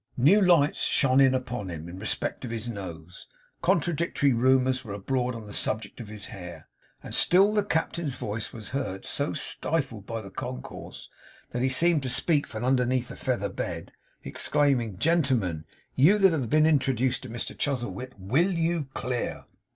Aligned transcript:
New 0.17 0.41
lights 0.41 0.79
shone 0.81 1.21
in 1.21 1.35
upon 1.35 1.69
him, 1.69 1.87
in 1.87 1.99
respect 1.99 2.43
of 2.43 2.49
his 2.49 2.67
nose. 2.67 3.27
Contradictory 3.61 4.33
rumours 4.33 4.83
were 4.83 4.93
abroad 4.95 5.35
on 5.35 5.45
the 5.45 5.53
subject 5.53 5.99
of 5.99 6.07
his 6.07 6.25
hair. 6.25 6.67
And 7.03 7.13
still 7.13 7.53
the 7.53 7.61
Captain's 7.63 8.15
voice 8.15 8.51
was 8.51 8.69
heard 8.69 9.05
so 9.05 9.33
stifled 9.33 10.07
by 10.07 10.23
the 10.23 10.31
concourse, 10.31 11.07
that 11.51 11.61
he 11.61 11.69
seemed 11.69 12.01
to 12.01 12.09
speak 12.09 12.47
from 12.47 12.65
underneath 12.65 13.11
a 13.11 13.15
feather 13.15 13.47
bed 13.47 13.91
exclaiming 14.23 14.97
'Gentlemen, 14.97 15.65
you 15.93 16.17
that 16.17 16.31
have 16.33 16.49
been 16.49 16.65
introduced 16.65 17.21
to 17.21 17.29
Mr 17.29 17.55
Chuzzlewit, 17.55 18.17
WILL 18.17 18.53
you 18.53 18.87
clear? 18.95 19.45